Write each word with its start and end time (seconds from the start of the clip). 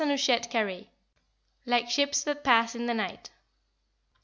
CHAPTER 0.17 0.49
XVII. 0.49 0.87
"LIKE 1.67 1.87
SHIPS 1.91 2.23
THAT 2.23 2.43
PASS 2.43 2.73
IN 2.73 2.87
THE 2.87 2.95
NIGHT." 2.95 3.29